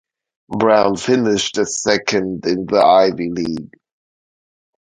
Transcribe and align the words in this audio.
Brown 0.49 0.95
finished 0.97 1.57
second 1.67 2.47
in 2.47 2.65
the 2.65 2.81
Ivy 2.83 3.29
League. 3.29 3.75